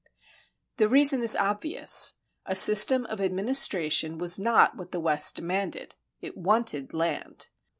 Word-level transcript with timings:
The 0.77 0.89
reason 0.89 1.21
is 1.21 1.35
obvious; 1.35 2.15
a 2.47 2.55
system 2.55 3.05
of 3.05 3.21
administration 3.21 4.17
was 4.17 4.39
not 4.39 4.75
what 4.75 4.91
the 4.91 4.99
West 4.99 5.35
demanded; 5.35 5.93
it 6.21 6.35
wanted 6.35 6.91
land. 6.91 7.49